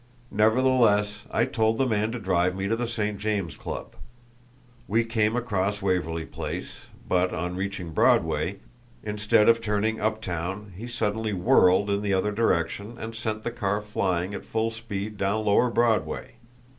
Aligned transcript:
"Nevertheless 0.31 1.25
I 1.29 1.45
told 1.45 1.77
the 1.77 1.85
man 1.85 2.11
to 2.11 2.17
drive 2.17 2.55
me 2.55 2.67
to 2.67 2.75
the 2.75 2.87
St. 2.87 3.19
James 3.19 3.55
Club. 3.55 3.95
We 4.87 5.03
came 5.05 5.35
across 5.35 5.79
Waverly 5.83 6.25
Place, 6.25 6.87
but 7.07 7.35
on 7.35 7.55
reaching 7.55 7.91
Broadway, 7.91 8.61
instead 9.03 9.47
of 9.47 9.61
turning 9.61 10.01
uptown, 10.01 10.73
he 10.75 10.87
suddenly 10.87 11.33
whirled 11.33 11.91
in 11.91 12.01
the 12.01 12.15
other 12.15 12.31
direction 12.31 12.97
and 12.97 13.13
sent 13.13 13.43
the 13.43 13.51
car 13.51 13.79
flying 13.79 14.33
at 14.33 14.43
full 14.43 14.71
speed 14.71 15.17
down 15.17 15.45
Lower 15.45 15.69
Broadway. 15.69 16.31